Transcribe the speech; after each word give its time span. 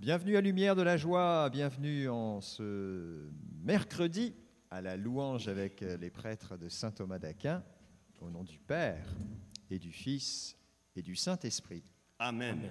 Bienvenue 0.00 0.36
à 0.36 0.40
Lumière 0.40 0.76
de 0.76 0.82
la 0.82 0.96
Joie, 0.96 1.50
bienvenue 1.50 2.08
en 2.08 2.40
ce 2.40 3.28
mercredi 3.64 4.32
à 4.70 4.80
la 4.80 4.96
louange 4.96 5.48
avec 5.48 5.80
les 5.80 6.08
prêtres 6.08 6.56
de 6.56 6.68
Saint 6.68 6.92
Thomas 6.92 7.18
d'Aquin, 7.18 7.64
au 8.20 8.30
nom 8.30 8.44
du 8.44 8.60
Père 8.60 9.04
et 9.68 9.80
du 9.80 9.90
Fils 9.90 10.56
et 10.94 11.02
du 11.02 11.16
Saint-Esprit. 11.16 11.82
Amen. 12.20 12.70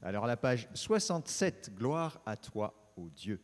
Alors 0.00 0.24
à 0.24 0.26
la 0.26 0.38
page 0.38 0.70
67, 0.72 1.72
Gloire 1.76 2.18
à 2.24 2.38
toi, 2.38 2.72
ô 2.96 3.10
Dieu. 3.10 3.38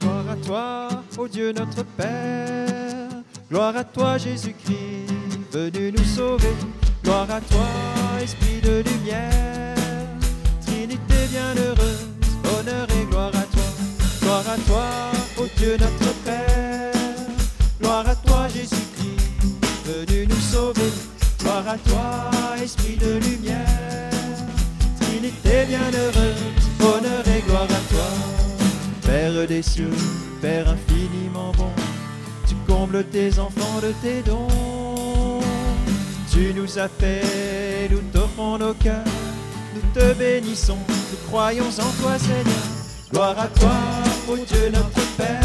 Gloire 0.00 0.30
à 0.30 0.36
toi, 0.36 1.04
ô 1.18 1.28
Dieu 1.28 1.52
notre 1.52 1.84
Père. 1.84 3.10
Gloire 3.50 3.76
à 3.76 3.84
toi, 3.84 4.16
Jésus-Christ, 4.16 5.12
venu 5.52 5.92
nous 5.92 6.04
sauver. 6.04 6.54
Gloire 7.10 7.28
à 7.28 7.40
toi, 7.40 8.22
Esprit 8.22 8.60
de 8.62 8.84
lumière. 8.88 9.74
Trinité 10.64 11.26
bienheureuse, 11.28 12.06
honneur 12.44 12.86
et 12.88 13.04
gloire 13.06 13.32
à 13.34 13.42
toi. 13.50 13.68
Gloire 14.22 14.44
à 14.48 14.56
toi, 14.68 14.84
ô 15.36 15.48
Dieu 15.56 15.76
notre 15.80 16.14
Père. 16.24 16.92
Gloire 17.80 18.08
à 18.08 18.14
toi, 18.14 18.46
Jésus-Christ, 18.46 19.58
venu 19.86 20.28
nous 20.28 20.36
sauver. 20.36 20.92
Gloire 21.40 21.64
à 21.66 21.78
toi, 21.78 22.30
Esprit 22.62 22.96
de 22.96 23.18
lumière. 23.18 24.12
Trinité 25.00 25.66
bienheureuse, 25.66 26.44
honneur 26.78 27.26
et 27.26 27.40
gloire 27.40 27.64
à 27.64 27.92
toi. 27.92 28.08
Père 29.02 29.48
des 29.48 29.62
cieux, 29.62 29.90
Père 30.40 30.68
infiniment 30.68 31.50
bon, 31.58 31.72
tu 32.46 32.54
combles 32.68 33.02
tes 33.02 33.36
enfants 33.40 33.80
de 33.82 33.90
tes 34.00 34.22
dons. 34.22 34.59
Tu 36.30 36.54
nous 36.54 36.78
as 36.78 36.88
fait, 36.88 37.88
nous 37.90 38.00
t'offrons 38.12 38.56
nos 38.56 38.72
cœurs, 38.74 39.04
nous 39.74 39.82
te 39.92 40.12
bénissons, 40.14 40.78
nous 40.88 41.28
croyons 41.28 41.64
en 41.64 42.02
toi 42.02 42.18
Seigneur. 42.18 42.70
Gloire 43.10 43.36
à 43.36 43.48
toi, 43.48 43.72
ô 44.28 44.36
Dieu 44.36 44.70
notre 44.72 45.06
Père. 45.16 45.40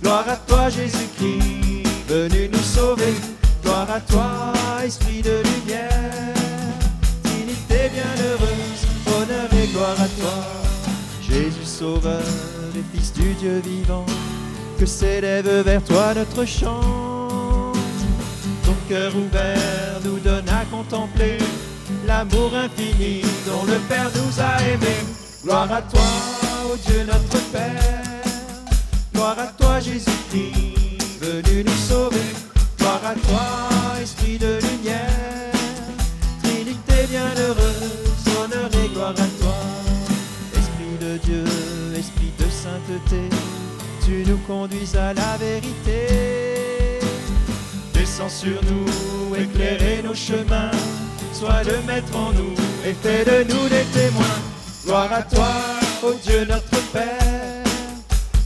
Gloire 0.00 0.28
à 0.28 0.36
toi 0.36 0.68
Jésus-Christ, 0.68 1.88
venu 2.08 2.48
nous 2.52 2.62
sauver. 2.62 3.14
Gloire 3.64 3.90
à 3.90 4.00
toi, 4.00 4.52
Esprit 4.84 5.22
de 5.22 5.42
lumière. 5.42 6.34
Trinité 7.24 7.90
bienheureuse, 7.92 8.86
honneur 9.06 9.52
et 9.60 9.66
gloire 9.66 10.00
à 10.00 10.08
toi. 10.20 10.34
Jésus 11.20 11.64
Sauveur 11.64 12.22
et 12.76 12.96
Fils 12.96 13.12
du 13.12 13.34
Dieu 13.34 13.60
vivant, 13.64 14.06
que 14.78 14.86
s'élève 14.86 15.62
vers 15.62 15.82
toi 15.82 16.14
notre 16.14 16.44
chant. 16.44 17.07
Cœur 18.88 19.14
ouvert 19.14 20.00
nous 20.02 20.18
donne 20.18 20.48
à 20.48 20.64
contempler 20.64 21.36
l'amour 22.06 22.54
infini 22.54 23.20
dont 23.46 23.64
le 23.66 23.78
Père 23.80 24.10
nous 24.14 24.40
a 24.40 24.62
aimés. 24.62 25.04
Gloire 25.44 25.70
à 25.70 25.82
toi, 25.82 26.00
ô 26.64 26.76
Dieu 26.86 27.04
notre 27.04 27.38
Père. 27.52 28.02
Gloire 29.12 29.38
à 29.38 29.48
toi, 29.48 29.78
Jésus-Christ, 29.78 31.20
venu 31.20 31.64
nous 31.64 31.76
sauver. 31.86 32.32
Gloire 32.78 33.02
à 33.04 33.14
toi, 33.14 34.00
Esprit 34.00 34.38
de 34.38 34.58
lumière. 34.58 35.52
Trinité 36.42 37.06
bienheureuse, 37.10 38.24
honneur 38.42 38.70
et 38.82 38.88
gloire 38.88 39.10
à 39.10 39.42
toi. 39.42 39.58
Esprit 40.56 40.96
de 40.98 41.18
Dieu, 41.18 41.44
Esprit 41.94 42.32
de 42.38 42.44
sainteté, 42.44 43.28
tu 44.02 44.24
nous 44.26 44.38
conduis 44.46 44.96
à 44.96 45.12
la 45.12 45.36
vérité. 45.36 46.47
Sur 48.26 48.60
nous, 48.64 49.34
éclairer 49.36 50.02
nos 50.02 50.14
chemins, 50.14 50.72
sois 51.32 51.62
le 51.62 51.80
maître 51.86 52.14
en 52.14 52.32
nous 52.32 52.52
et 52.84 52.92
fais 52.92 53.24
de 53.24 53.44
nous 53.44 53.68
des 53.68 53.84
témoins. 53.84 54.40
Gloire 54.84 55.12
à 55.12 55.22
toi, 55.22 55.48
ô 56.02 56.12
Dieu 56.12 56.44
notre 56.44 56.82
Père. 56.92 57.64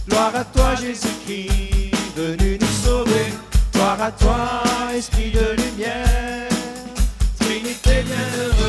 Gloire 0.08 0.36
à 0.36 0.44
toi, 0.44 0.74
Jésus-Christ, 0.76 1.96
venu 2.14 2.58
nous 2.60 2.66
sauver. 2.84 3.32
Gloire 3.72 4.00
à 4.00 4.12
toi, 4.12 4.62
Esprit 4.94 5.32
de 5.32 5.56
lumière. 5.62 6.48
Trinité 7.40 8.04
bienheureuse, 8.04 8.61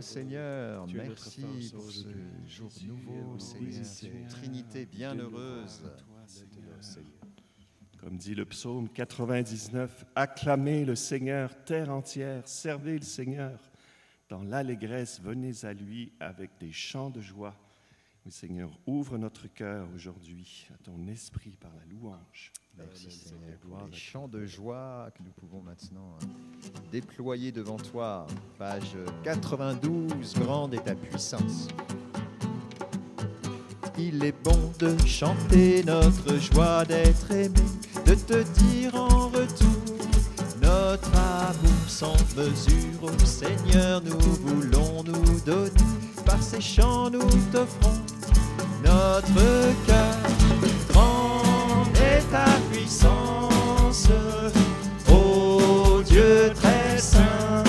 toi, 0.00 0.02
Seigneur. 0.02 0.86
Merci 0.86 1.42
force, 1.42 1.70
pour 1.72 1.90
ce 1.90 2.08
jour 2.46 2.70
Jésus, 2.70 2.86
nouveau. 2.86 3.38
Seigneur. 3.38 4.28
Trinité 4.28 4.86
bienheureuse. 4.86 5.82
Comme 7.98 8.16
dit 8.16 8.34
le 8.34 8.46
psaume 8.46 8.88
99, 8.88 10.06
acclamez 10.14 10.86
le 10.86 10.94
Seigneur, 10.94 11.64
terre 11.64 11.90
entière, 11.90 12.48
servez 12.48 12.98
le 12.98 13.04
Seigneur. 13.04 13.60
Dans 14.30 14.42
l'allégresse, 14.42 15.20
venez 15.20 15.64
à 15.64 15.74
lui 15.74 16.12
avec 16.18 16.50
des 16.58 16.72
chants 16.72 17.10
de 17.10 17.20
joie. 17.20 17.54
Oui, 18.26 18.32
Seigneur, 18.32 18.70
ouvre 18.86 19.16
notre 19.16 19.46
cœur 19.48 19.86
aujourd'hui 19.94 20.68
à 20.74 20.76
ton 20.82 21.06
esprit 21.08 21.56
par 21.58 21.70
la 21.74 21.84
louange. 21.90 22.52
Merci 22.76 23.10
Seigneur 23.10 23.56
pour 23.60 23.78
les 23.86 23.96
chants 23.96 24.28
de 24.28 24.44
joie 24.44 25.10
que 25.14 25.22
nous 25.22 25.30
pouvons 25.30 25.62
maintenant 25.62 26.16
hein, 26.22 26.26
déployer 26.92 27.50
devant 27.50 27.78
toi. 27.78 28.26
Page 28.58 28.96
92, 29.24 30.34
grande 30.34 30.74
est 30.74 30.84
ta 30.84 30.94
puissance. 30.94 31.68
Il 33.98 34.22
est 34.22 34.44
bon 34.44 34.72
de 34.78 34.96
chanter 35.06 35.82
notre 35.84 36.36
joie 36.36 36.84
d'être 36.84 37.30
aimé, 37.30 37.54
de 38.06 38.14
te 38.14 38.42
dire 38.60 38.94
en 38.94 39.28
retour 39.28 39.90
notre 40.62 41.16
amour 41.16 41.88
sans 41.88 42.16
mesure 42.36 43.02
au 43.02 43.18
Seigneur. 43.24 44.02
Nous 44.02 44.18
voulons 44.18 45.02
nous 45.04 45.40
donner, 45.40 45.70
par 46.24 46.42
ces 46.42 46.60
chants 46.60 47.10
nous 47.10 47.28
t'offrons 47.52 47.98
notre 48.84 49.84
cœur. 49.86 50.16
Grande 50.88 51.96
est 51.96 52.22
ta 52.30 52.46
puissance, 52.70 54.08
ô 55.08 56.02
Dieu 56.02 56.52
très 56.54 56.98
saint, 56.98 57.64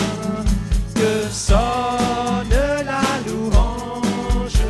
que 0.95 1.29
sonne 1.29 2.49
la 2.85 3.03
louange 3.27 4.63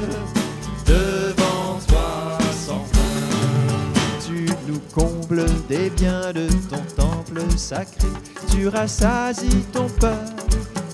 devant 0.86 1.80
toi 1.88 2.38
sans 2.66 2.86
fin. 2.92 4.26
Tu 4.26 4.48
nous 4.68 4.82
combles 4.94 5.46
des 5.68 5.90
biens 5.92 6.32
de 6.34 6.48
ton 6.70 6.84
temple 6.96 7.42
sacré, 7.56 8.10
tu 8.50 8.68
rassasies 8.68 9.66
ton 9.72 9.88
peuple. 9.88 10.18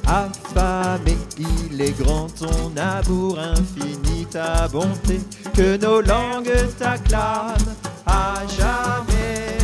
Affamé, 0.09 1.17
il 1.39 1.81
est 1.81 1.97
grand 1.99 2.27
ton 2.27 2.71
amour 2.75 3.39
infini, 3.39 4.25
ta 4.25 4.67
bonté, 4.67 5.19
que 5.53 5.77
nos 5.77 6.01
langues 6.01 6.51
t'acclament 6.77 7.75
à 8.05 8.35
jamais. 8.57 9.57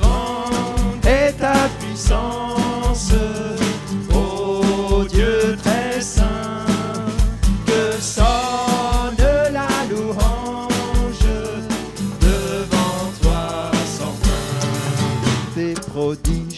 Grande 0.00 1.06
est 1.06 1.32
ta 1.38 1.68
puissance, 1.78 3.12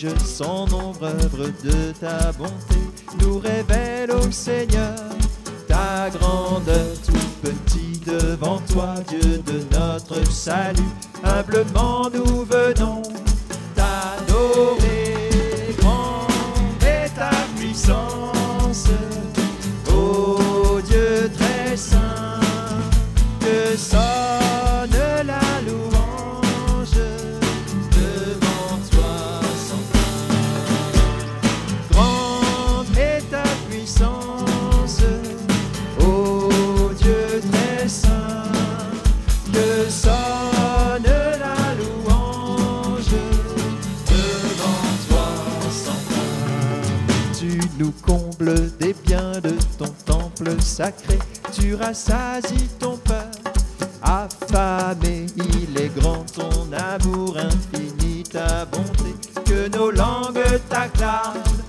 prodiges 0.03 0.25
sans 0.25 0.67
nombre, 0.67 1.05
œuvre 1.05 1.47
de 1.63 1.93
ta 1.93 2.33
bonté, 2.33 2.81
nous 3.21 3.39
révèlent 3.39 4.13
au 4.13 4.31
Seigneur 4.31 4.95
ta 5.69 6.11
grandeur 6.11 6.95
tout 7.07 7.13
petit 7.43 8.01
devant 8.05 8.61
toi, 8.73 8.95
Dieu 9.09 9.39
de 9.39 9.63
notre 9.73 10.25
salut. 10.31 10.83
Humblement 11.25 12.11
nous 12.13 12.45
venons 12.45 13.03
t'adorer. 13.75 15.02
Nous 47.79 47.93
combles 48.03 48.71
des 48.79 48.95
biens 49.05 49.33
de 49.43 49.55
ton 49.79 49.93
temple 50.05 50.61
sacré. 50.61 51.19
Tu 51.53 51.75
rassasies 51.75 52.69
ton 52.79 52.97
peuple 52.97 53.51
affamé. 54.03 55.27
Il 55.37 55.79
est 55.79 55.95
grand 55.99 56.25
ton 56.33 56.71
amour 56.73 57.37
infini, 57.39 58.23
ta 58.25 58.65
bonté, 58.67 59.15
que 59.45 59.69
nos 59.77 59.91
langues 59.91 60.61
t'acclament 60.69 61.62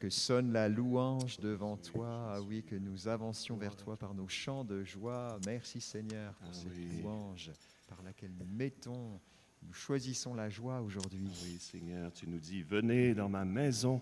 que 0.00 0.08
sonne 0.10 0.50
la 0.52 0.68
louange 0.68 1.38
devant 1.38 1.76
toi. 1.76 2.32
Ah 2.34 2.40
oui, 2.40 2.64
que 2.64 2.74
nous 2.74 3.06
avancions 3.06 3.56
vers 3.56 3.76
toi 3.76 3.96
par 3.96 4.14
nos 4.14 4.26
chants 4.28 4.64
de 4.64 4.82
joie. 4.82 5.38
Merci, 5.46 5.80
Seigneur, 5.80 6.34
pour 6.36 6.48
Ah 6.50 6.54
cette 6.54 6.72
oui. 6.74 7.00
louange 7.02 7.52
par 7.86 8.02
laquelle 8.02 8.32
nous 8.32 8.46
mettons, 8.46 9.20
nous 9.62 9.72
choisissons 9.74 10.34
la 10.34 10.48
joie 10.48 10.80
aujourd'hui. 10.80 11.30
Oui, 11.44 11.58
Seigneur, 11.60 12.12
tu 12.12 12.26
nous 12.26 12.38
dis, 12.38 12.62
venez 12.62 13.14
dans 13.14 13.28
ma 13.28 13.44
maison 13.44 14.00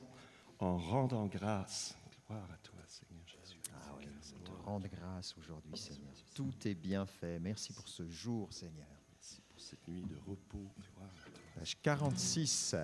en 0.61 0.79
rendant 0.79 1.27
grâce. 1.27 1.97
Gloire 2.29 2.49
à 2.53 2.57
toi, 2.59 2.79
Seigneur 2.87 3.27
Jésus. 3.27 3.59
Ah 3.75 3.93
oui, 3.99 4.05
nous 4.07 4.39
te 4.45 4.51
rendre 4.65 4.87
grâce 4.89 5.35
aujourd'hui, 5.37 5.77
Seigneur. 5.77 6.13
Tout 6.33 6.55
est 6.65 6.75
bien 6.77 7.07
fait. 7.07 7.41
Merci 7.41 7.73
pour 7.73 7.89
ce 7.89 8.09
jour, 8.09 8.53
Seigneur. 8.53 8.87
Merci 9.11 9.41
pour 9.49 9.61
cette 9.61 9.87
nuit 9.89 10.03
de 10.05 10.17
repos. 10.29 10.71
Gloire 10.95 11.11
à 11.11 11.23
toi. 11.23 11.28
Page 11.59 11.77
46. 11.83 12.77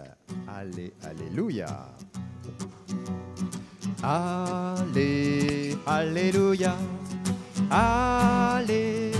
Allez, 0.49 0.93
Alléluia. 1.03 1.88
Allez, 4.03 5.76
Alléluia. 5.87 6.75
Allez, 7.71 9.12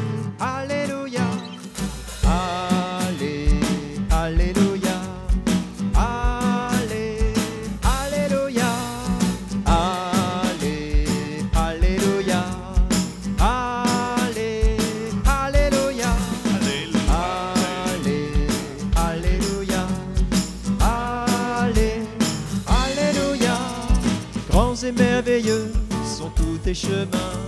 merveilleux 24.93 25.73
sont 26.05 26.31
tous 26.31 26.59
tes 26.63 26.75
chemins. 26.75 27.39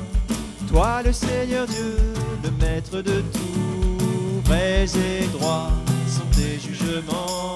Toi, 0.69 1.03
le 1.05 1.13
Seigneur 1.13 1.67
Dieu, 1.67 1.97
le 2.43 2.51
maître 2.65 3.03
de 3.03 3.21
tout, 3.21 4.41
vrais 4.45 4.85
et 4.85 5.27
droits 5.33 5.71
sont 6.09 6.27
tes 6.33 6.59
jugements. 6.59 7.56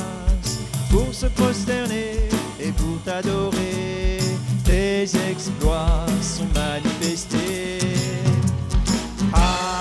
pour 0.91 1.13
se 1.13 1.27
prosterner 1.27 2.17
et 2.59 2.71
pour 2.71 3.01
t'adorer. 3.05 4.19
Tes 4.65 5.03
exploits 5.29 6.05
sont 6.21 6.47
manifestés. 6.53 7.79
Allez, 9.33 9.80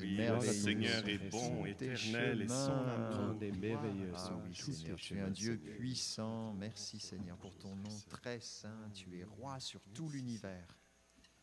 Et 0.00 0.04
Oui, 0.04 0.16
merveilleux. 0.16 0.52
le 0.52 0.58
Seigneur 0.58 1.08
est 1.08 1.30
bon, 1.30 1.64
éternel, 1.66 2.42
et 2.42 2.48
son 2.48 2.84
Grande 3.10 3.42
et 3.42 3.52
merveilleuse 3.52 4.14
Ah 4.16 4.38
oui, 4.44 4.54
Seigneur, 4.54 4.96
tu 4.98 5.16
es 5.16 5.20
un 5.20 5.30
Dieu 5.30 5.56
puissant. 5.58 6.54
Merci 6.54 6.98
Seigneur 6.98 7.36
pour 7.36 7.54
ton 7.56 7.74
nom 7.76 7.90
très 8.10 8.40
saint. 8.40 8.90
Tu 8.94 9.18
es 9.18 9.24
roi 9.24 9.58
sur 9.60 9.80
tout 9.94 10.08
l'univers. 10.08 10.66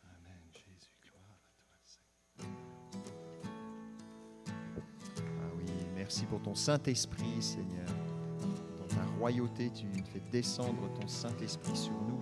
Amen, 0.03 0.41
Jésus, 0.53 0.91
gloire 1.03 1.37
à 1.37 1.51
toi, 1.57 1.77
Seigneur. 1.85 2.57
Ah 5.41 5.51
oui, 5.57 5.65
merci 5.95 6.25
pour 6.25 6.41
ton 6.41 6.55
Saint-Esprit, 6.55 7.41
Seigneur. 7.41 7.87
Dans 8.77 8.87
ta 8.95 9.03
royauté, 9.17 9.71
tu 9.71 9.85
fais 10.11 10.21
descendre 10.31 10.89
ton 10.99 11.07
Saint-Esprit 11.07 11.75
sur 11.77 11.93
nous. 11.93 12.21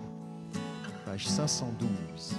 Page 1.04 1.26
512. 1.26 2.34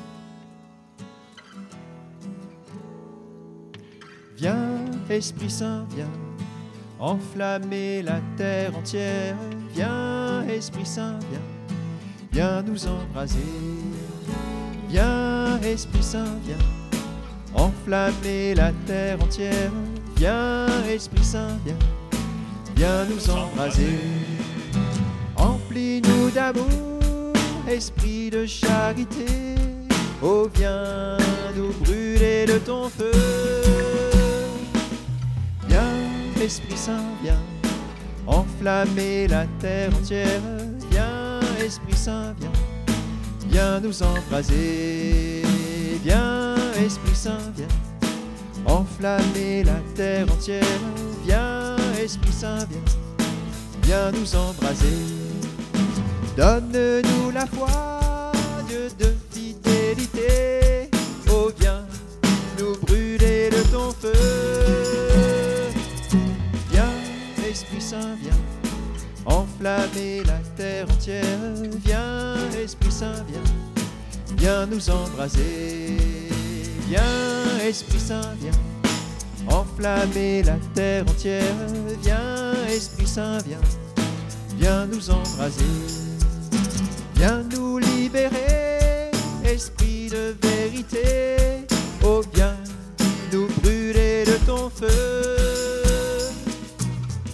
Esprit 5.09 5.49
Saint, 5.49 5.85
viens, 5.95 6.11
enflammer 6.99 8.03
la 8.03 8.21
terre 8.37 8.77
entière. 8.77 9.35
Viens, 9.73 10.45
Esprit 10.47 10.85
Saint, 10.85 11.17
viens, 11.31 11.41
viens 12.31 12.61
nous 12.61 12.87
embraser. 12.87 13.39
Viens, 14.87 15.59
Esprit 15.61 16.03
Saint, 16.03 16.37
viens, 16.45 16.57
enflammer 17.55 18.53
la 18.53 18.71
terre 18.85 19.17
entière. 19.23 19.71
Viens, 20.15 20.67
Esprit 20.87 21.23
Saint, 21.23 21.57
viens, 21.65 21.79
viens 22.75 23.05
nous 23.05 23.29
embraser. 23.31 23.99
Emplis-nous 25.35 26.29
d'amour, 26.29 27.33
esprit 27.67 28.29
de 28.29 28.45
charité. 28.45 29.55
Oh, 30.21 30.47
viens 30.53 31.17
nous 31.55 31.73
brûler 31.83 32.45
de 32.45 32.59
ton 32.59 32.89
feu. 32.89 33.68
Esprit 36.41 36.77
Saint, 36.77 37.03
viens, 37.21 37.41
enflammer 38.25 39.27
la 39.27 39.45
terre 39.59 39.89
entière. 39.93 40.41
Viens, 40.89 41.39
Esprit 41.63 41.97
Saint, 41.97 42.33
viens, 42.39 42.51
viens 43.49 43.79
nous 43.81 44.01
embraser. 44.01 45.43
Viens, 46.01 46.55
Esprit 46.81 47.15
Saint, 47.15 47.51
viens, 47.57 47.67
enflammer 48.65 49.63
la 49.65 49.81
terre 49.95 50.31
entière. 50.31 50.63
Viens, 51.25 51.75
Esprit 52.01 52.31
Saint, 52.31 52.65
viens, 52.69 52.85
viens 53.83 54.11
nous 54.11 54.35
embraser. 54.35 54.95
Donne-nous 56.37 57.31
la 57.31 57.45
foi, 57.47 58.31
Dieu 58.69 58.87
de 58.97 59.13
enflammer 69.59 70.23
la 70.23 70.39
terre 70.55 70.85
entière. 70.89 71.23
Viens, 71.85 72.35
Esprit 72.63 72.91
Saint, 72.91 73.25
viens, 73.27 74.37
viens 74.37 74.65
nous 74.65 74.89
embraser. 74.89 75.97
Viens, 76.87 77.59
Esprit 77.67 77.99
Saint, 77.99 78.35
viens 78.39 78.51
enflammer 79.49 80.43
la 80.43 80.55
terre 80.73 81.03
entière. 81.09 81.55
Viens, 82.01 82.53
Esprit 82.69 83.07
Saint, 83.07 83.39
viens, 83.45 83.59
viens 84.57 84.85
nous 84.85 85.09
embraser. 85.09 85.65
Viens 87.15 87.43
nous 87.51 87.79
libérer, 87.79 89.11
Esprit 89.43 90.09
de 90.09 90.35
vérité. 90.41 91.65
Oh, 92.03 92.21
viens 92.33 92.55
nous 93.33 93.47
brûler 93.61 94.23
de 94.25 94.37
ton 94.45 94.69
feu. 94.69 94.87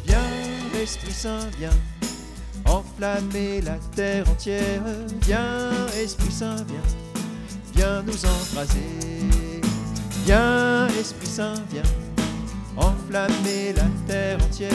Viens, 0.07 0.81
Esprit 0.81 1.13
Saint, 1.13 1.49
viens 1.59 1.69
enflammer 2.95 3.61
la 3.61 3.77
terre 3.95 4.29
entière. 4.29 4.81
Viens, 5.21 5.87
Esprit 6.01 6.31
Saint, 6.31 6.55
viens, 6.67 7.75
viens 7.75 8.01
nous 8.03 8.25
embraser. 8.25 9.61
Viens, 10.25 10.87
Esprit 10.99 11.27
Saint, 11.27 11.55
viens 11.71 11.83
enflammer 12.77 13.73
la 13.75 13.85
terre 14.07 14.37
entière. 14.43 14.71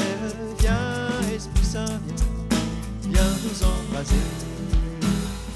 Viens, 0.59 1.09
Esprit 1.35 1.65
Saint, 1.65 1.85
viens, 1.85 3.11
viens 3.11 3.37
nous 3.45 3.65
embraser. 3.65 4.15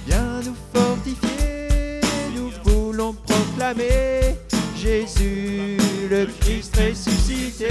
Viens 0.06 0.40
nous 0.44 0.56
fortifier, 0.75 2.00
nous 2.35 2.50
voulons 2.64 3.14
proclamer 3.14 4.37
Jésus 4.76 5.78
le 6.11 6.26
Christ 6.40 6.76
ressuscité. 6.76 7.68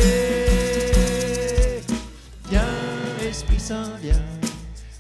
Viens, 2.50 2.62
Esprit 3.28 3.60
Saint, 3.60 3.92
viens 4.02 4.43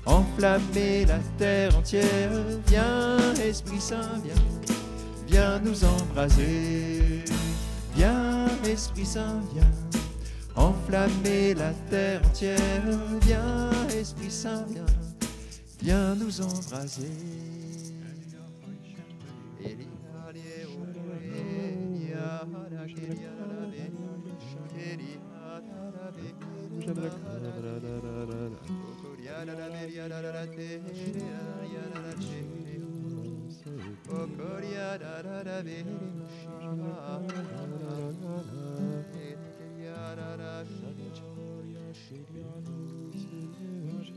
enflammer 0.05 1.05
la 1.05 1.19
terre 1.37 1.77
entière. 1.77 2.31
Viens, 2.67 3.17
Esprit 3.43 3.81
Saint, 3.81 4.19
viens, 4.23 4.75
viens 5.27 5.59
nous 5.59 5.83
embraser. 5.83 7.23
Viens, 7.95 8.47
Esprit 8.65 9.05
Saint, 9.05 9.41
viens 9.53 9.71
enflammer 10.55 11.53
la 11.53 11.73
terre 11.89 12.21
entière. 12.25 12.83
Viens, 13.21 13.71
Esprit 13.89 14.31
Saint, 14.31 14.65
viens, 14.69 14.85
viens 15.81 16.15
nous 16.15 16.41
embraser. 16.41 17.11
yaralar 29.47 29.89
yaralar 29.89 30.45
tehriler 30.45 31.63
yaralar 31.75 32.17
şehri. 32.27 32.83
Okur 34.09 34.63
yaralara 34.75 35.65
verim 35.65 36.27
şifa 36.41 37.21
yarara 39.85 40.63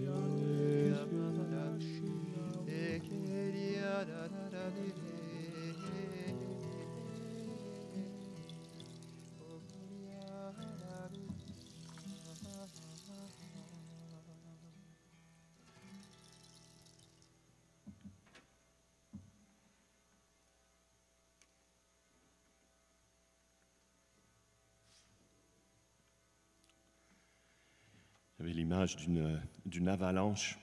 Yaralar 0.04 1.80
Eker 2.68 3.54
yaralar 3.83 4.45
L'image 28.52 28.96
d'une, 28.96 29.88
avalanche. 29.88 30.58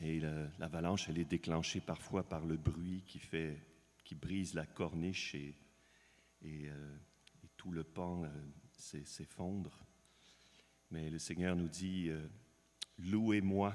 Et 0.00 0.20
l'avalanche, 0.58 1.08
elle 1.08 1.18
est 1.18 1.24
déclenchée 1.24 1.80
parfois 1.80 2.22
par 2.22 2.44
le 2.44 2.56
bruit 2.56 3.02
qui, 3.06 3.18
fait, 3.18 3.58
qui 4.04 4.14
brise 4.14 4.54
la 4.54 4.66
corniche 4.66 5.34
et, 5.34 5.54
et, 6.42 6.68
euh, 6.68 6.96
et 7.44 7.48
tout 7.56 7.72
le 7.72 7.82
pan 7.82 8.22
euh, 8.24 8.28
s'e- 8.78 9.04
s'effondre. 9.04 9.84
Mais 10.90 11.10
le 11.10 11.18
Seigneur 11.18 11.56
nous 11.56 11.68
dit, 11.68 12.08
euh, 12.08 12.28
louez-moi 12.98 13.74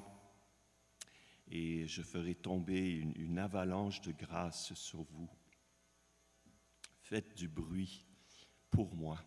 et 1.49 1.87
je 1.87 2.01
ferai 2.03 2.35
tomber 2.35 2.91
une, 2.91 3.13
une 3.17 3.39
avalanche 3.39 4.01
de 4.01 4.11
grâce 4.13 4.73
sur 4.73 5.03
vous. 5.03 5.29
Faites 7.01 7.35
du 7.35 7.49
bruit 7.49 8.05
pour 8.69 8.95
moi. 8.95 9.21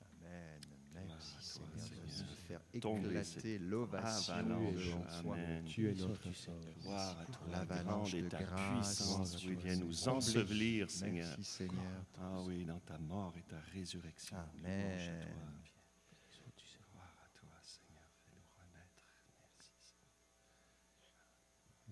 Amen. 0.00 0.60
Merci 1.08 1.58
toi, 1.58 1.66
Seigneur 1.76 2.05
faire 2.46 2.60
Tomber 2.80 3.08
éclater 3.08 3.58
l'ovation 3.58 4.34
Avalanche, 4.34 4.74
devant 4.74 5.22
toi. 5.22 5.34
Amen. 5.36 5.64
Tu 5.64 5.88
es 5.90 5.94
notre 5.94 6.32
force. 6.32 6.66
Gloire 6.82 7.18
à 7.20 7.24
toi, 7.26 7.46
la 7.50 7.58
L'avalanche 7.58 8.12
de 8.12 8.18
est 8.18 8.28
ta 8.28 8.42
grâce, 8.42 8.96
puissance. 8.96 9.44
Oui, 9.44 9.56
viens 9.62 9.76
nous 9.76 10.08
ensevelir, 10.08 10.90
Seigneur. 10.90 11.28
Merci 11.28 11.44
Seigneur. 11.44 12.04
Ah 12.18 12.40
oui, 12.42 12.64
dans 12.64 12.80
ta 12.80 12.98
mort 12.98 13.34
et 13.36 13.42
ta 13.42 13.60
résurrection. 13.72 14.36
Amen. 14.36 14.98
Seigneur. 14.98 15.22
Seigneur. 15.22 15.66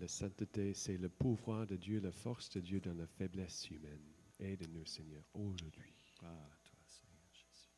La 0.01 0.09
sainteté, 0.09 0.75
c'est 0.75 0.99
le 0.99 1.09
pouvoir 1.09 1.67
de 1.67 1.77
Dieu, 1.77 2.01
la 2.01 2.11
force 2.13 2.51
de 2.51 2.61
Dieu 2.61 2.81
dans 2.81 2.95
la 2.95 3.07
faiblesse 3.07 3.71
humaine. 3.71 4.03
Aide-nous, 4.41 4.85
Seigneur, 4.85 5.23
aujourd'hui. 5.33 5.95
Gloire 6.19 6.33
à 6.35 6.59
toi, 6.65 6.79
Seigneur 6.85 7.31
Jésus. 7.33 7.71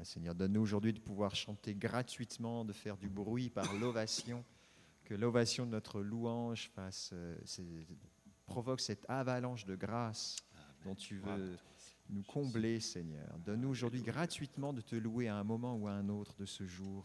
Ouais, 0.00 0.06
Seigneur, 0.06 0.34
donne-nous 0.34 0.62
aujourd'hui 0.62 0.94
de 0.94 0.98
pouvoir 0.98 1.34
chanter 1.34 1.74
gratuitement, 1.74 2.64
de 2.64 2.72
faire 2.72 2.96
du 2.96 3.10
bruit 3.10 3.50
par 3.50 3.70
l'ovation, 3.74 4.42
que 5.04 5.12
l'ovation 5.12 5.66
de 5.66 5.72
notre 5.72 6.00
louange 6.00 6.70
fasse, 6.74 7.10
euh, 7.12 7.36
provoque 8.46 8.80
cette 8.80 9.04
avalanche 9.10 9.66
de 9.66 9.76
grâce 9.76 10.36
dont 10.86 10.94
tu 10.94 11.18
veux 11.18 11.58
nous 12.08 12.22
combler, 12.22 12.80
Seigneur. 12.80 13.38
Donne-nous 13.44 13.68
aujourd'hui 13.68 14.00
gratuitement 14.00 14.72
de 14.72 14.80
te 14.80 14.96
louer 14.96 15.28
à 15.28 15.36
un 15.36 15.44
moment 15.44 15.76
ou 15.76 15.86
à 15.86 15.92
un 15.92 16.08
autre 16.08 16.34
de 16.38 16.46
ce 16.46 16.64
jour. 16.66 17.04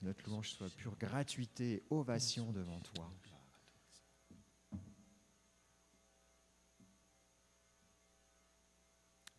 Que 0.00 0.04
notre 0.04 0.28
louange 0.28 0.50
soit 0.50 0.74
pure 0.74 0.96
gratuité, 0.98 1.74
et 1.74 1.82
ovation 1.90 2.50
devant 2.50 2.80
toi. 2.80 3.08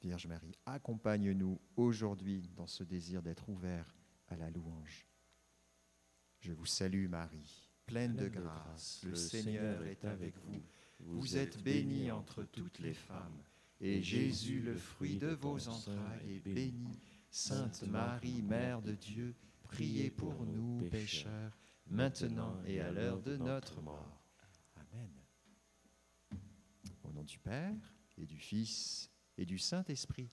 Vierge 0.03 0.27
Marie, 0.27 0.51
accompagne-nous 0.65 1.61
aujourd'hui 1.77 2.49
dans 2.57 2.67
ce 2.67 2.83
désir 2.83 3.23
d'être 3.23 3.47
ouvert 3.47 3.95
à 4.27 4.35
la 4.35 4.49
louange. 4.49 5.07
Je 6.41 6.51
vous 6.51 6.65
salue 6.65 7.07
Marie, 7.07 7.71
pleine 7.85 8.13
de 8.17 8.27
grâce, 8.27 9.01
le 9.05 9.15
Seigneur 9.15 9.85
est 9.85 10.03
avec 10.03 10.35
vous. 10.39 10.61
Vous 10.99 11.37
êtes 11.37 11.63
bénie 11.63 12.11
entre 12.11 12.43
toutes 12.43 12.79
les 12.79 12.93
femmes, 12.93 13.41
et 13.79 14.01
Jésus, 14.01 14.59
le 14.59 14.75
fruit 14.75 15.15
de 15.15 15.29
vos 15.29 15.69
entrailles, 15.69 16.35
est 16.35 16.39
béni. 16.41 16.99
Sainte 17.29 17.83
Marie, 17.83 18.41
Mère 18.41 18.81
de 18.81 18.95
Dieu, 18.95 19.33
priez 19.63 20.11
pour 20.11 20.45
nous 20.45 20.81
pécheurs, 20.89 21.57
maintenant 21.87 22.61
et 22.65 22.81
à 22.81 22.91
l'heure 22.91 23.21
de 23.21 23.37
notre 23.37 23.81
mort. 23.81 24.21
Amen. 24.75 25.09
Au 27.05 27.11
nom 27.13 27.23
du 27.23 27.39
Père 27.39 27.95
et 28.17 28.25
du 28.25 28.37
Fils 28.37 29.09
et 29.37 29.45
du 29.45 29.57
Saint-Esprit. 29.57 30.29